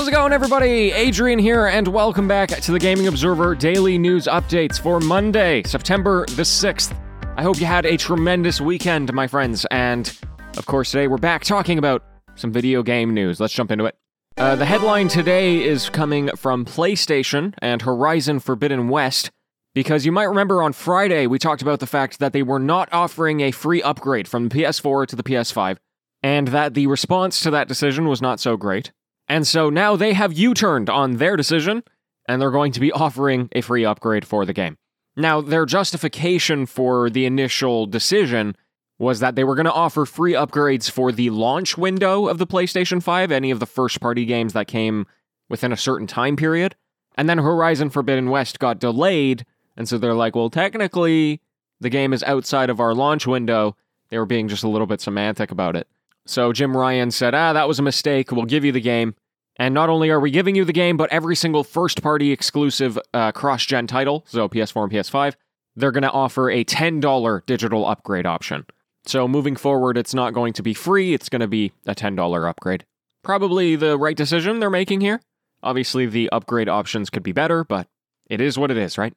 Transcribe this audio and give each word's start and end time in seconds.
How's 0.00 0.08
it 0.08 0.12
going, 0.12 0.32
everybody? 0.32 0.92
Adrian 0.92 1.38
here, 1.38 1.66
and 1.66 1.86
welcome 1.86 2.26
back 2.26 2.48
to 2.48 2.72
the 2.72 2.78
Gaming 2.78 3.06
Observer 3.06 3.54
Daily 3.54 3.98
News 3.98 4.24
Updates 4.24 4.80
for 4.80 4.98
Monday, 4.98 5.62
September 5.64 6.24
the 6.28 6.42
6th. 6.42 6.98
I 7.36 7.42
hope 7.42 7.60
you 7.60 7.66
had 7.66 7.84
a 7.84 7.98
tremendous 7.98 8.62
weekend, 8.62 9.12
my 9.12 9.26
friends, 9.26 9.66
and 9.70 10.10
of 10.56 10.64
course, 10.64 10.90
today 10.90 11.06
we're 11.06 11.18
back 11.18 11.44
talking 11.44 11.76
about 11.76 12.02
some 12.34 12.50
video 12.50 12.82
game 12.82 13.12
news. 13.12 13.40
Let's 13.40 13.52
jump 13.52 13.70
into 13.70 13.84
it. 13.84 13.98
Uh, 14.38 14.56
the 14.56 14.64
headline 14.64 15.08
today 15.08 15.62
is 15.62 15.90
coming 15.90 16.30
from 16.34 16.64
PlayStation 16.64 17.52
and 17.58 17.82
Horizon 17.82 18.40
Forbidden 18.40 18.88
West, 18.88 19.30
because 19.74 20.06
you 20.06 20.12
might 20.12 20.24
remember 20.30 20.62
on 20.62 20.72
Friday 20.72 21.26
we 21.26 21.38
talked 21.38 21.60
about 21.60 21.78
the 21.78 21.86
fact 21.86 22.20
that 22.20 22.32
they 22.32 22.42
were 22.42 22.58
not 22.58 22.88
offering 22.90 23.42
a 23.42 23.50
free 23.50 23.82
upgrade 23.82 24.26
from 24.26 24.48
the 24.48 24.54
PS4 24.60 25.08
to 25.08 25.14
the 25.14 25.22
PS5, 25.22 25.76
and 26.22 26.48
that 26.48 26.72
the 26.72 26.86
response 26.86 27.42
to 27.42 27.50
that 27.50 27.68
decision 27.68 28.08
was 28.08 28.22
not 28.22 28.40
so 28.40 28.56
great. 28.56 28.92
And 29.30 29.46
so 29.46 29.70
now 29.70 29.94
they 29.94 30.12
have 30.12 30.32
U 30.32 30.54
turned 30.54 30.90
on 30.90 31.18
their 31.18 31.36
decision, 31.36 31.84
and 32.26 32.42
they're 32.42 32.50
going 32.50 32.72
to 32.72 32.80
be 32.80 32.90
offering 32.90 33.48
a 33.52 33.60
free 33.60 33.84
upgrade 33.84 34.26
for 34.26 34.44
the 34.44 34.52
game. 34.52 34.76
Now, 35.16 35.40
their 35.40 35.66
justification 35.66 36.66
for 36.66 37.08
the 37.08 37.26
initial 37.26 37.86
decision 37.86 38.56
was 38.98 39.20
that 39.20 39.36
they 39.36 39.44
were 39.44 39.54
going 39.54 39.66
to 39.66 39.72
offer 39.72 40.04
free 40.04 40.32
upgrades 40.32 40.90
for 40.90 41.12
the 41.12 41.30
launch 41.30 41.78
window 41.78 42.26
of 42.26 42.38
the 42.38 42.46
PlayStation 42.46 43.00
5, 43.00 43.30
any 43.30 43.52
of 43.52 43.60
the 43.60 43.66
first 43.66 44.00
party 44.00 44.24
games 44.24 44.52
that 44.52 44.66
came 44.66 45.06
within 45.48 45.72
a 45.72 45.76
certain 45.76 46.08
time 46.08 46.34
period. 46.34 46.74
And 47.16 47.28
then 47.28 47.38
Horizon 47.38 47.90
Forbidden 47.90 48.30
West 48.30 48.58
got 48.58 48.80
delayed, 48.80 49.46
and 49.76 49.88
so 49.88 49.96
they're 49.96 50.12
like, 50.12 50.34
well, 50.34 50.50
technically, 50.50 51.40
the 51.78 51.88
game 51.88 52.12
is 52.12 52.24
outside 52.24 52.68
of 52.68 52.80
our 52.80 52.94
launch 52.94 53.28
window. 53.28 53.76
They 54.08 54.18
were 54.18 54.26
being 54.26 54.48
just 54.48 54.64
a 54.64 54.68
little 54.68 54.88
bit 54.88 55.00
semantic 55.00 55.52
about 55.52 55.76
it. 55.76 55.86
So 56.26 56.52
Jim 56.52 56.76
Ryan 56.76 57.10
said, 57.10 57.34
ah, 57.34 57.52
that 57.52 57.68
was 57.68 57.78
a 57.78 57.82
mistake. 57.82 58.32
We'll 58.32 58.44
give 58.44 58.64
you 58.64 58.72
the 58.72 58.80
game. 58.80 59.14
And 59.60 59.74
not 59.74 59.90
only 59.90 60.08
are 60.08 60.18
we 60.18 60.30
giving 60.30 60.56
you 60.56 60.64
the 60.64 60.72
game, 60.72 60.96
but 60.96 61.12
every 61.12 61.36
single 61.36 61.64
first 61.64 62.02
party 62.02 62.32
exclusive 62.32 62.98
uh, 63.12 63.30
cross 63.32 63.66
gen 63.66 63.86
title, 63.86 64.24
so 64.26 64.48
PS4 64.48 64.84
and 64.84 64.92
PS5, 64.92 65.34
they're 65.76 65.92
going 65.92 66.02
to 66.02 66.10
offer 66.10 66.48
a 66.48 66.64
$10 66.64 67.44
digital 67.44 67.84
upgrade 67.84 68.24
option. 68.24 68.64
So 69.04 69.28
moving 69.28 69.56
forward, 69.56 69.98
it's 69.98 70.14
not 70.14 70.32
going 70.32 70.54
to 70.54 70.62
be 70.62 70.72
free, 70.72 71.12
it's 71.12 71.28
going 71.28 71.40
to 71.40 71.46
be 71.46 71.72
a 71.86 71.94
$10 71.94 72.48
upgrade. 72.48 72.86
Probably 73.22 73.76
the 73.76 73.98
right 73.98 74.16
decision 74.16 74.60
they're 74.60 74.70
making 74.70 75.02
here. 75.02 75.20
Obviously, 75.62 76.06
the 76.06 76.30
upgrade 76.30 76.70
options 76.70 77.10
could 77.10 77.22
be 77.22 77.32
better, 77.32 77.62
but 77.62 77.86
it 78.30 78.40
is 78.40 78.56
what 78.56 78.70
it 78.70 78.78
is, 78.78 78.96
right? 78.96 79.12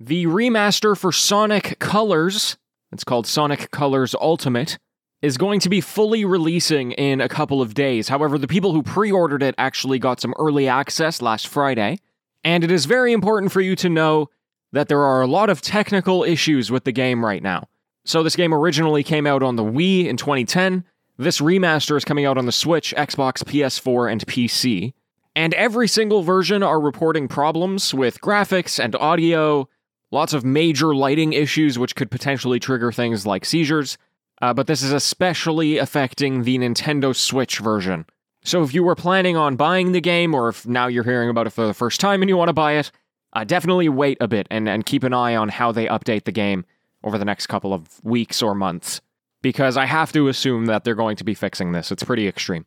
The 0.00 0.26
remaster 0.26 0.98
for 0.98 1.12
Sonic 1.12 1.78
Colors, 1.78 2.56
it's 2.90 3.04
called 3.04 3.28
Sonic 3.28 3.70
Colors 3.70 4.16
Ultimate, 4.20 4.76
is 5.26 5.36
going 5.36 5.58
to 5.58 5.68
be 5.68 5.80
fully 5.80 6.24
releasing 6.24 6.92
in 6.92 7.20
a 7.20 7.28
couple 7.28 7.60
of 7.60 7.74
days. 7.74 8.08
However, 8.08 8.38
the 8.38 8.46
people 8.46 8.72
who 8.72 8.84
pre 8.84 9.10
ordered 9.10 9.42
it 9.42 9.56
actually 9.58 9.98
got 9.98 10.20
some 10.20 10.32
early 10.38 10.68
access 10.68 11.20
last 11.20 11.48
Friday. 11.48 11.98
And 12.44 12.62
it 12.62 12.70
is 12.70 12.86
very 12.86 13.12
important 13.12 13.50
for 13.50 13.60
you 13.60 13.74
to 13.76 13.88
know 13.88 14.30
that 14.70 14.86
there 14.86 15.02
are 15.02 15.20
a 15.20 15.26
lot 15.26 15.50
of 15.50 15.60
technical 15.60 16.22
issues 16.22 16.70
with 16.70 16.84
the 16.84 16.92
game 16.92 17.24
right 17.24 17.42
now. 17.42 17.68
So, 18.04 18.22
this 18.22 18.36
game 18.36 18.54
originally 18.54 19.02
came 19.02 19.26
out 19.26 19.42
on 19.42 19.56
the 19.56 19.64
Wii 19.64 20.06
in 20.06 20.16
2010. 20.16 20.84
This 21.18 21.40
remaster 21.40 21.96
is 21.96 22.04
coming 22.04 22.24
out 22.24 22.38
on 22.38 22.46
the 22.46 22.52
Switch, 22.52 22.94
Xbox, 22.96 23.42
PS4, 23.42 24.12
and 24.12 24.24
PC. 24.26 24.92
And 25.34 25.54
every 25.54 25.88
single 25.88 26.22
version 26.22 26.62
are 26.62 26.80
reporting 26.80 27.26
problems 27.26 27.92
with 27.92 28.20
graphics 28.20 28.82
and 28.82 28.94
audio, 28.94 29.68
lots 30.12 30.32
of 30.32 30.44
major 30.44 30.94
lighting 30.94 31.32
issues, 31.32 31.80
which 31.80 31.96
could 31.96 32.12
potentially 32.12 32.60
trigger 32.60 32.92
things 32.92 33.26
like 33.26 33.44
seizures. 33.44 33.98
Uh, 34.40 34.52
but 34.52 34.66
this 34.66 34.82
is 34.82 34.92
especially 34.92 35.78
affecting 35.78 36.42
the 36.42 36.58
Nintendo 36.58 37.14
Switch 37.14 37.58
version. 37.58 38.06
So 38.44 38.62
if 38.62 38.74
you 38.74 38.84
were 38.84 38.94
planning 38.94 39.36
on 39.36 39.56
buying 39.56 39.92
the 39.92 40.00
game, 40.00 40.34
or 40.34 40.48
if 40.48 40.66
now 40.66 40.86
you're 40.86 41.04
hearing 41.04 41.30
about 41.30 41.46
it 41.46 41.50
for 41.50 41.66
the 41.66 41.74
first 41.74 42.00
time 42.00 42.22
and 42.22 42.28
you 42.28 42.36
want 42.36 42.48
to 42.48 42.52
buy 42.52 42.72
it, 42.72 42.92
uh, 43.32 43.44
definitely 43.44 43.88
wait 43.88 44.18
a 44.20 44.28
bit 44.28 44.46
and, 44.50 44.68
and 44.68 44.86
keep 44.86 45.02
an 45.02 45.12
eye 45.12 45.34
on 45.34 45.48
how 45.48 45.72
they 45.72 45.86
update 45.86 46.24
the 46.24 46.32
game 46.32 46.64
over 47.02 47.18
the 47.18 47.24
next 47.24 47.46
couple 47.48 47.74
of 47.74 48.02
weeks 48.04 48.42
or 48.42 48.54
months. 48.54 49.00
Because 49.42 49.76
I 49.76 49.84
have 49.84 50.12
to 50.12 50.28
assume 50.28 50.66
that 50.66 50.84
they're 50.84 50.94
going 50.94 51.16
to 51.16 51.24
be 51.24 51.34
fixing 51.34 51.72
this. 51.72 51.90
It's 51.90 52.02
pretty 52.02 52.28
extreme. 52.28 52.66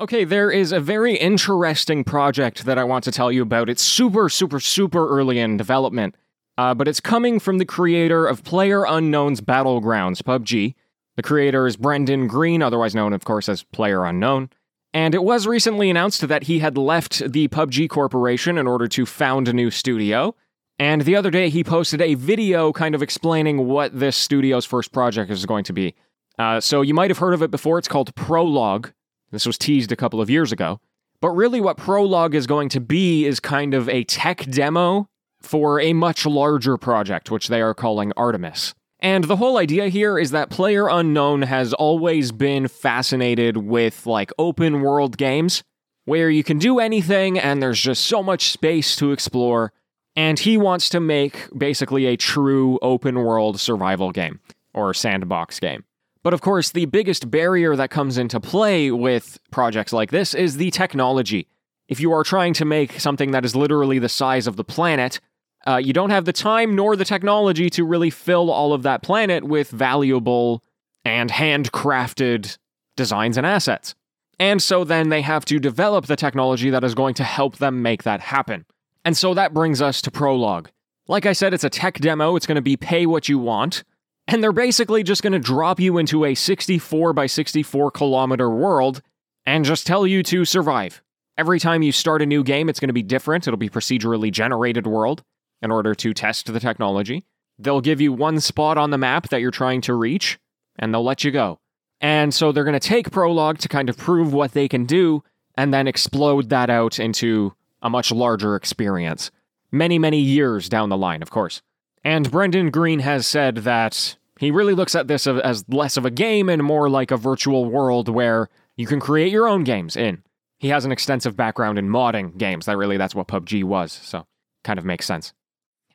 Okay, 0.00 0.24
there 0.24 0.50
is 0.50 0.72
a 0.72 0.80
very 0.80 1.16
interesting 1.16 2.04
project 2.04 2.64
that 2.64 2.78
I 2.78 2.84
want 2.84 3.04
to 3.04 3.12
tell 3.12 3.30
you 3.30 3.42
about. 3.42 3.68
It's 3.68 3.82
super, 3.82 4.28
super, 4.28 4.58
super 4.58 5.08
early 5.08 5.38
in 5.38 5.56
development. 5.56 6.14
Uh, 6.60 6.74
but 6.74 6.86
it's 6.86 7.00
coming 7.00 7.40
from 7.40 7.56
the 7.56 7.64
creator 7.64 8.26
of 8.26 8.44
PlayerUnknown's 8.44 9.40
Battlegrounds, 9.40 10.22
PUBG. 10.22 10.74
The 11.16 11.22
creator 11.22 11.66
is 11.66 11.78
Brendan 11.78 12.26
Greene, 12.26 12.60
otherwise 12.60 12.94
known, 12.94 13.14
of 13.14 13.24
course, 13.24 13.48
as 13.48 13.64
PlayerUnknown. 13.64 14.50
And 14.92 15.14
it 15.14 15.22
was 15.22 15.46
recently 15.46 15.88
announced 15.88 16.28
that 16.28 16.42
he 16.42 16.58
had 16.58 16.76
left 16.76 17.32
the 17.32 17.48
PUBG 17.48 17.88
Corporation 17.88 18.58
in 18.58 18.66
order 18.66 18.88
to 18.88 19.06
found 19.06 19.48
a 19.48 19.54
new 19.54 19.70
studio. 19.70 20.34
And 20.78 21.00
the 21.00 21.16
other 21.16 21.30
day, 21.30 21.48
he 21.48 21.64
posted 21.64 22.02
a 22.02 22.12
video 22.12 22.74
kind 22.74 22.94
of 22.94 23.00
explaining 23.00 23.66
what 23.66 23.98
this 23.98 24.14
studio's 24.14 24.66
first 24.66 24.92
project 24.92 25.30
is 25.30 25.46
going 25.46 25.64
to 25.64 25.72
be. 25.72 25.94
Uh, 26.38 26.60
so 26.60 26.82
you 26.82 26.92
might 26.92 27.08
have 27.08 27.16
heard 27.16 27.32
of 27.32 27.42
it 27.42 27.50
before. 27.50 27.78
It's 27.78 27.88
called 27.88 28.14
Prologue. 28.16 28.92
This 29.30 29.46
was 29.46 29.56
teased 29.56 29.92
a 29.92 29.96
couple 29.96 30.20
of 30.20 30.28
years 30.28 30.52
ago. 30.52 30.78
But 31.22 31.30
really, 31.30 31.62
what 31.62 31.78
Prologue 31.78 32.34
is 32.34 32.46
going 32.46 32.68
to 32.68 32.80
be 32.80 33.24
is 33.24 33.40
kind 33.40 33.72
of 33.72 33.88
a 33.88 34.04
tech 34.04 34.44
demo 34.44 35.08
for 35.40 35.80
a 35.80 35.92
much 35.92 36.26
larger 36.26 36.76
project, 36.76 37.30
which 37.30 37.48
they 37.48 37.60
are 37.60 37.74
calling 37.74 38.12
Artemis. 38.16 38.74
And 39.00 39.24
the 39.24 39.36
whole 39.36 39.56
idea 39.56 39.88
here 39.88 40.18
is 40.18 40.30
that 40.30 40.50
PlayerUnknown 40.50 41.44
has 41.44 41.72
always 41.72 42.32
been 42.32 42.68
fascinated 42.68 43.56
with 43.56 44.06
like 44.06 44.30
open 44.38 44.82
world 44.82 45.16
games 45.16 45.62
where 46.04 46.28
you 46.28 46.44
can 46.44 46.58
do 46.58 46.78
anything 46.78 47.38
and 47.38 47.62
there's 47.62 47.80
just 47.80 48.04
so 48.04 48.22
much 48.22 48.50
space 48.50 48.96
to 48.96 49.12
explore. 49.12 49.72
And 50.16 50.38
he 50.38 50.58
wants 50.58 50.88
to 50.90 51.00
make 51.00 51.48
basically 51.56 52.06
a 52.06 52.16
true 52.16 52.78
open 52.82 53.14
world 53.20 53.58
survival 53.58 54.10
game 54.10 54.40
or 54.74 54.92
sandbox 54.92 55.60
game. 55.60 55.84
But 56.22 56.34
of 56.34 56.42
course, 56.42 56.70
the 56.70 56.84
biggest 56.84 57.30
barrier 57.30 57.76
that 57.76 57.90
comes 57.90 58.18
into 58.18 58.40
play 58.40 58.90
with 58.90 59.38
projects 59.50 59.92
like 59.92 60.10
this 60.10 60.34
is 60.34 60.58
the 60.58 60.70
technology. 60.70 61.48
If 61.88 62.00
you 62.00 62.12
are 62.12 62.22
trying 62.22 62.52
to 62.54 62.64
make 62.64 63.00
something 63.00 63.30
that 63.30 63.44
is 63.44 63.56
literally 63.56 63.98
the 63.98 64.08
size 64.08 64.46
of 64.46 64.56
the 64.56 64.64
planet, 64.64 65.20
uh, 65.66 65.76
you 65.76 65.92
don't 65.92 66.10
have 66.10 66.24
the 66.24 66.32
time 66.32 66.74
nor 66.74 66.96
the 66.96 67.04
technology 67.04 67.68
to 67.70 67.84
really 67.84 68.10
fill 68.10 68.50
all 68.50 68.72
of 68.72 68.82
that 68.82 69.02
planet 69.02 69.44
with 69.44 69.70
valuable 69.70 70.62
and 71.04 71.30
handcrafted 71.30 72.56
designs 72.96 73.36
and 73.36 73.46
assets. 73.46 73.94
And 74.38 74.62
so 74.62 74.84
then 74.84 75.10
they 75.10 75.20
have 75.20 75.44
to 75.46 75.58
develop 75.58 76.06
the 76.06 76.16
technology 76.16 76.70
that 76.70 76.84
is 76.84 76.94
going 76.94 77.14
to 77.14 77.24
help 77.24 77.58
them 77.58 77.82
make 77.82 78.04
that 78.04 78.20
happen. 78.20 78.64
And 79.04 79.16
so 79.16 79.34
that 79.34 79.52
brings 79.52 79.82
us 79.82 80.00
to 80.02 80.10
Prologue. 80.10 80.70
Like 81.08 81.26
I 81.26 81.32
said, 81.32 81.52
it's 81.52 81.64
a 81.64 81.70
tech 81.70 81.98
demo, 81.98 82.36
it's 82.36 82.46
going 82.46 82.56
to 82.56 82.62
be 82.62 82.76
pay 82.76 83.04
what 83.04 83.28
you 83.28 83.38
want. 83.38 83.84
And 84.28 84.42
they're 84.42 84.52
basically 84.52 85.02
just 85.02 85.22
going 85.22 85.32
to 85.32 85.38
drop 85.38 85.80
you 85.80 85.98
into 85.98 86.24
a 86.24 86.34
64 86.34 87.12
by 87.12 87.26
64 87.26 87.90
kilometer 87.90 88.48
world 88.48 89.02
and 89.44 89.64
just 89.64 89.86
tell 89.86 90.06
you 90.06 90.22
to 90.24 90.44
survive. 90.44 91.02
Every 91.36 91.58
time 91.58 91.82
you 91.82 91.90
start 91.90 92.22
a 92.22 92.26
new 92.26 92.44
game, 92.44 92.68
it's 92.68 92.78
going 92.80 92.90
to 92.90 92.94
be 92.94 93.02
different. 93.02 93.48
It'll 93.48 93.58
be 93.58 93.70
procedurally 93.70 94.30
generated 94.30 94.86
world 94.86 95.22
in 95.62 95.70
order 95.70 95.94
to 95.94 96.14
test 96.14 96.52
the 96.52 96.60
technology. 96.60 97.24
They'll 97.58 97.80
give 97.80 98.00
you 98.00 98.12
one 98.12 98.40
spot 98.40 98.78
on 98.78 98.90
the 98.90 98.98
map 98.98 99.28
that 99.28 99.40
you're 99.40 99.50
trying 99.50 99.82
to 99.82 99.94
reach, 99.94 100.38
and 100.78 100.92
they'll 100.92 101.04
let 101.04 101.24
you 101.24 101.30
go. 101.30 101.60
And 102.00 102.32
so 102.32 102.52
they're 102.52 102.64
going 102.64 102.78
to 102.78 102.80
take 102.80 103.10
Prologue 103.10 103.58
to 103.58 103.68
kind 103.68 103.90
of 103.90 103.98
prove 103.98 104.32
what 104.32 104.52
they 104.52 104.68
can 104.68 104.86
do, 104.86 105.22
and 105.56 105.74
then 105.74 105.86
explode 105.86 106.48
that 106.48 106.70
out 106.70 106.98
into 106.98 107.54
a 107.82 107.90
much 107.90 108.10
larger 108.10 108.56
experience. 108.56 109.30
Many, 109.70 109.98
many 109.98 110.18
years 110.18 110.68
down 110.68 110.88
the 110.88 110.96
line, 110.96 111.22
of 111.22 111.30
course. 111.30 111.60
And 112.02 112.30
Brendan 112.30 112.70
Greene 112.70 113.00
has 113.00 113.26
said 113.26 113.56
that 113.56 114.16
he 114.38 114.50
really 114.50 114.74
looks 114.74 114.94
at 114.94 115.06
this 115.06 115.26
as 115.26 115.64
less 115.68 115.98
of 115.98 116.06
a 116.06 116.10
game 116.10 116.48
and 116.48 116.62
more 116.62 116.88
like 116.88 117.10
a 117.10 117.16
virtual 117.18 117.66
world 117.66 118.08
where 118.08 118.48
you 118.76 118.86
can 118.86 119.00
create 119.00 119.30
your 119.30 119.46
own 119.46 119.64
games 119.64 119.96
in. 119.96 120.22
He 120.58 120.68
has 120.68 120.86
an 120.86 120.92
extensive 120.92 121.36
background 121.36 121.78
in 121.78 121.88
modding 121.88 122.38
games. 122.38 122.66
That 122.66 122.78
really 122.78 122.96
that's 122.96 123.14
what 123.14 123.28
PUBG 123.28 123.64
was, 123.64 123.92
so 123.92 124.26
kind 124.64 124.78
of 124.78 124.84
makes 124.84 125.06
sense. 125.06 125.34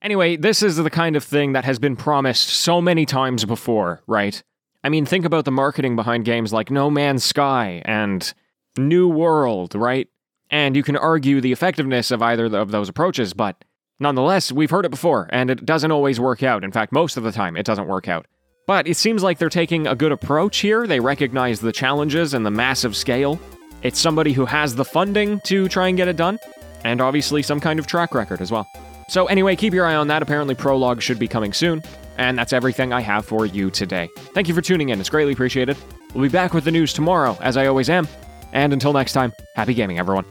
Anyway, 0.05 0.35
this 0.35 0.61
is 0.61 0.75
the 0.75 0.91
kind 0.91 1.15
of 1.15 1.23
thing 1.23 1.53
that 1.53 1.65
has 1.65 1.79
been 1.79 1.95
promised 1.95 2.47
so 2.47 2.79
many 2.79 3.07
times 3.07 3.43
before, 3.43 4.03
right? 4.05 4.43
I 4.83 4.89
mean, 4.89 5.03
think 5.03 5.25
about 5.25 5.45
the 5.45 5.51
marketing 5.51 5.95
behind 5.95 6.25
games 6.25 6.53
like 6.53 6.69
No 6.69 6.91
Man's 6.91 7.23
Sky 7.23 7.81
and 7.85 8.31
New 8.77 9.07
World, 9.07 9.73
right? 9.73 10.07
And 10.51 10.75
you 10.75 10.83
can 10.83 10.95
argue 10.95 11.41
the 11.41 11.51
effectiveness 11.51 12.11
of 12.11 12.21
either 12.21 12.45
of 12.55 12.69
those 12.69 12.87
approaches, 12.87 13.33
but 13.33 13.65
nonetheless, 13.99 14.51
we've 14.51 14.69
heard 14.69 14.85
it 14.85 14.91
before, 14.91 15.27
and 15.31 15.49
it 15.49 15.65
doesn't 15.65 15.91
always 15.91 16.19
work 16.19 16.43
out. 16.43 16.63
In 16.63 16.71
fact, 16.71 16.91
most 16.91 17.17
of 17.17 17.23
the 17.23 17.31
time, 17.31 17.57
it 17.57 17.65
doesn't 17.65 17.87
work 17.87 18.07
out. 18.07 18.27
But 18.67 18.87
it 18.87 18.97
seems 18.97 19.23
like 19.23 19.39
they're 19.39 19.49
taking 19.49 19.87
a 19.87 19.95
good 19.95 20.11
approach 20.11 20.57
here. 20.57 20.85
They 20.85 20.99
recognize 20.99 21.61
the 21.61 21.71
challenges 21.71 22.35
and 22.35 22.45
the 22.45 22.51
massive 22.51 22.95
scale. 22.95 23.39
It's 23.81 23.99
somebody 23.99 24.33
who 24.33 24.45
has 24.45 24.75
the 24.75 24.85
funding 24.85 25.39
to 25.45 25.67
try 25.67 25.87
and 25.87 25.97
get 25.97 26.07
it 26.07 26.15
done, 26.15 26.37
and 26.83 27.01
obviously 27.01 27.41
some 27.41 27.59
kind 27.59 27.79
of 27.79 27.87
track 27.87 28.13
record 28.13 28.39
as 28.39 28.51
well. 28.51 28.67
So, 29.07 29.27
anyway, 29.27 29.55
keep 29.55 29.73
your 29.73 29.85
eye 29.85 29.95
on 29.95 30.07
that. 30.07 30.21
Apparently, 30.21 30.55
Prologue 30.55 31.01
should 31.01 31.19
be 31.19 31.27
coming 31.27 31.53
soon. 31.53 31.81
And 32.17 32.37
that's 32.37 32.53
everything 32.53 32.93
I 32.93 33.01
have 33.01 33.25
for 33.25 33.45
you 33.45 33.69
today. 33.69 34.09
Thank 34.33 34.47
you 34.47 34.53
for 34.53 34.61
tuning 34.61 34.89
in, 34.89 34.99
it's 34.99 35.09
greatly 35.09 35.33
appreciated. 35.33 35.77
We'll 36.13 36.23
be 36.23 36.29
back 36.29 36.53
with 36.53 36.63
the 36.63 36.71
news 36.71 36.93
tomorrow, 36.93 37.37
as 37.41 37.57
I 37.57 37.65
always 37.67 37.89
am. 37.89 38.07
And 38.53 38.71
until 38.71 38.93
next 38.93 39.11
time, 39.13 39.33
happy 39.55 39.73
gaming, 39.73 39.99
everyone. 39.99 40.25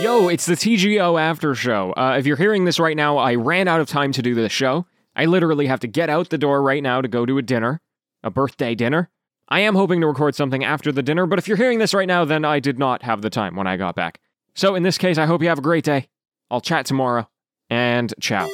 Yo, 0.00 0.28
it's 0.28 0.44
the 0.44 0.54
TGO 0.54 1.18
after 1.18 1.54
show. 1.54 1.94
Uh, 1.96 2.16
if 2.18 2.26
you're 2.26 2.36
hearing 2.36 2.66
this 2.66 2.78
right 2.78 2.96
now, 2.96 3.16
I 3.16 3.36
ran 3.36 3.68
out 3.68 3.80
of 3.80 3.88
time 3.88 4.12
to 4.12 4.20
do 4.20 4.34
this 4.34 4.52
show. 4.52 4.84
I 5.16 5.24
literally 5.24 5.66
have 5.66 5.80
to 5.80 5.86
get 5.86 6.10
out 6.10 6.28
the 6.28 6.36
door 6.36 6.60
right 6.60 6.82
now 6.82 7.00
to 7.00 7.08
go 7.08 7.24
to 7.24 7.38
a 7.38 7.42
dinner, 7.42 7.80
a 8.22 8.28
birthday 8.28 8.74
dinner. 8.74 9.08
I 9.48 9.60
am 9.60 9.74
hoping 9.74 10.00
to 10.00 10.06
record 10.06 10.34
something 10.34 10.64
after 10.64 10.90
the 10.90 11.02
dinner, 11.02 11.26
but 11.26 11.38
if 11.38 11.46
you're 11.46 11.56
hearing 11.56 11.78
this 11.78 11.94
right 11.94 12.08
now, 12.08 12.24
then 12.24 12.44
I 12.44 12.60
did 12.60 12.78
not 12.78 13.02
have 13.02 13.22
the 13.22 13.30
time 13.30 13.56
when 13.56 13.66
I 13.66 13.76
got 13.76 13.94
back. 13.94 14.20
So 14.54 14.74
in 14.74 14.82
this 14.82 14.98
case, 14.98 15.18
I 15.18 15.26
hope 15.26 15.42
you 15.42 15.48
have 15.48 15.58
a 15.58 15.62
great 15.62 15.84
day. 15.84 16.08
I'll 16.50 16.60
chat 16.60 16.86
tomorrow, 16.86 17.28
and 17.68 18.14
ciao. 18.20 18.48